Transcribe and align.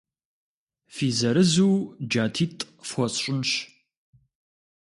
Фи 0.93 1.07
зырызу 1.17 1.73
джатитӏ 2.09 2.61
фхуэсщӏынщ. 2.87 3.49